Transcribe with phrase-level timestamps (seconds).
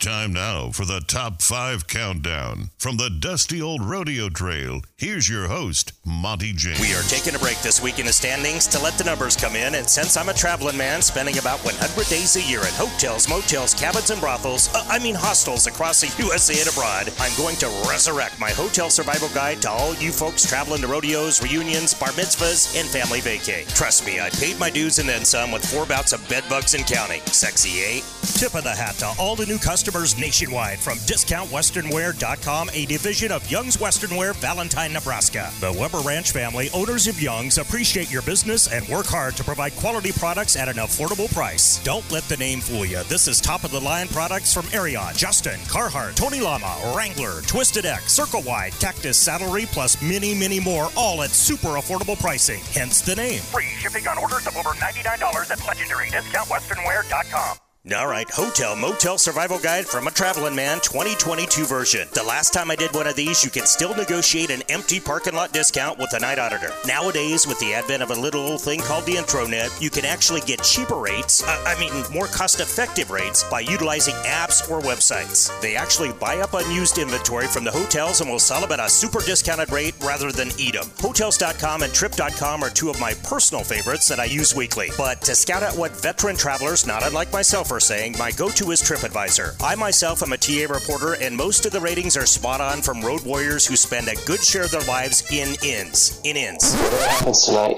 [0.00, 2.70] Time now for the top five countdown.
[2.78, 6.80] From the dusty old rodeo trail, here's your host, Monte James.
[6.80, 9.54] We are taking a break this week in the standings to let the numbers come
[9.56, 13.28] in, and since I'm a traveling man spending about 100 days a year in hotels,
[13.28, 17.56] motels, cabins, and brothels, uh, I mean hostels across the USA and abroad, I'm going
[17.56, 22.08] to resurrect my hotel survival guide to all you folks traveling to rodeos, reunions, bar
[22.16, 23.68] mitzvahs, and family vacay.
[23.76, 26.86] Trust me, I paid my dues and then some with four bouts of bedbugs and
[26.86, 27.20] counting.
[27.26, 28.00] Sexy, eh?
[28.40, 33.50] Tip of the hat to all the new customers nationwide from DiscountWesternwear.com, a division of
[33.50, 35.50] Young's Western Wear, Valentine, Nebraska.
[35.58, 39.74] The Weber Ranch family, owners of Young's, appreciate your business and work hard to provide
[39.76, 41.82] quality products at an affordable price.
[41.82, 43.02] Don't let the name fool you.
[43.04, 47.84] This is top of the line products from Ariat, Justin, Carhartt, Tony Lama, Wrangler, Twisted
[47.84, 52.60] X, Circle Wide, Cactus Saddlery, plus many, many more, all at super affordable pricing.
[52.72, 53.40] Hence the name.
[53.40, 57.69] Free shipping on orders of over $99 at legendary discountwesternwear.com.
[57.96, 62.06] All right, Hotel Motel Survival Guide from a Traveling Man 2022 version.
[62.12, 65.32] The last time I did one of these, you could still negotiate an empty parking
[65.32, 66.74] lot discount with a night auditor.
[66.86, 70.42] Nowadays, with the advent of a little old thing called the intranet, you can actually
[70.42, 75.48] get cheaper rates, uh, I mean, more cost effective rates, by utilizing apps or websites.
[75.62, 78.90] They actually buy up unused inventory from the hotels and will sell them at a
[78.90, 80.90] super discounted rate rather than eat them.
[80.98, 84.90] Hotels.com and Trip.com are two of my personal favorites that I use weekly.
[84.98, 88.72] But to scout out what veteran travelers, not unlike myself, for saying, my go to
[88.72, 89.54] is TripAdvisor.
[89.62, 93.00] I myself am a TA reporter, and most of the ratings are spot on from
[93.00, 96.20] road warriors who spend a good share of their lives in inns.
[96.24, 96.74] In inns.
[96.74, 97.76] Whatever happens tonight,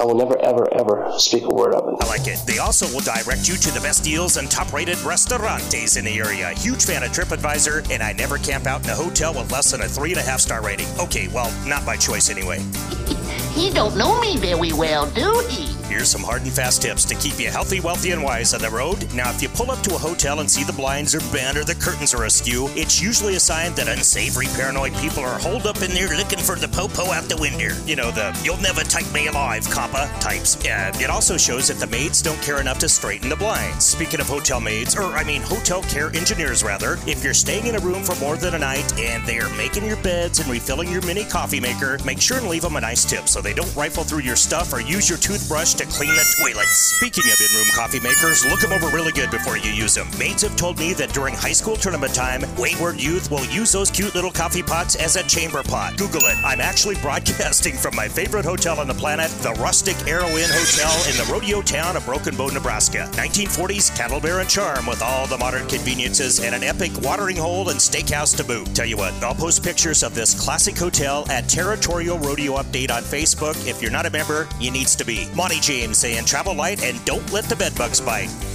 [0.00, 2.04] I will never, ever, ever speak a word of it.
[2.04, 2.40] I like it.
[2.46, 6.20] They also will direct you to the best deals and top rated restaurantes in the
[6.20, 6.50] area.
[6.50, 9.80] Huge fan of TripAdvisor, and I never camp out in a hotel with less than
[9.80, 10.86] a three and a half star rating.
[11.00, 12.60] Okay, well, not by choice anyway.
[13.52, 15.81] He don't know me very well, do he?
[15.92, 18.70] Here's some hard and fast tips to keep you healthy, wealthy, and wise on the
[18.70, 19.12] road.
[19.12, 21.64] Now, if you pull up to a hotel and see the blinds are bent or
[21.64, 25.82] the curtains are askew, it's usually a sign that unsavory, paranoid people are holed up
[25.82, 27.76] in there looking for the popo out the window.
[27.84, 30.56] You know, the you'll never take me alive, coppa types.
[30.64, 33.84] It also shows that the maids don't care enough to straighten the blinds.
[33.84, 37.74] Speaking of hotel maids, or I mean hotel care engineers rather, if you're staying in
[37.74, 40.90] a room for more than a night and they are making your beds and refilling
[40.90, 43.76] your mini coffee maker, make sure and leave them a nice tip so they don't
[43.76, 46.96] rifle through your stuff or use your toothbrush to clean the toilets.
[46.98, 50.08] Speaking of in-room coffee makers, look them over really good before you use them.
[50.18, 53.90] Maids have told me that during high school tournament time, wayward youth will use those
[53.90, 55.96] cute little coffee pots as a chamber pot.
[55.96, 56.36] Google it.
[56.44, 60.92] I'm actually broadcasting from my favorite hotel on the planet, the Rustic Arrow Inn Hotel
[61.10, 63.08] in the rodeo town of Broken Bow, Nebraska.
[63.12, 67.68] 1940s cattle bear and charm with all the modern conveniences and an epic watering hole
[67.70, 68.74] and steakhouse to boot.
[68.74, 73.02] Tell you what, I'll post pictures of this classic hotel at Territorial Rodeo Update on
[73.02, 73.56] Facebook.
[73.66, 75.28] If you're not a member, you needs to be.
[75.34, 78.51] Monte Saying travel light and don't let the bedbugs bite.